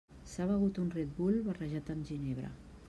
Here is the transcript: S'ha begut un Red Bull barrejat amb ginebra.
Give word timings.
S'ha 0.29 0.47
begut 0.51 0.79
un 0.85 0.89
Red 0.95 1.11
Bull 1.19 1.39
barrejat 1.51 1.95
amb 1.97 2.11
ginebra. 2.13 2.55